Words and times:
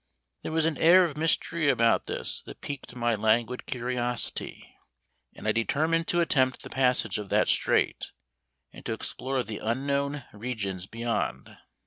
There 0.41 0.51
was 0.51 0.65
an 0.65 0.79
air 0.79 1.05
of 1.05 1.15
mystery 1.15 1.69
about 1.69 2.07
this 2.07 2.41
that 2.47 2.59
piqued 2.61 2.95
my 2.95 3.13
languid 3.13 3.67
curiosity, 3.67 4.75
and 5.35 5.47
I 5.47 5.51
determined 5.51 6.07
to 6.07 6.21
attempt 6.21 6.63
the 6.63 6.71
passage 6.71 7.19
of 7.19 7.29
that 7.29 7.47
strait, 7.47 8.11
and 8.73 8.83
to 8.87 8.93
explore 8.93 9.43
the 9.43 9.59
unknown 9.59 10.25
regions 10.33 10.87
beyond. 10.87 11.55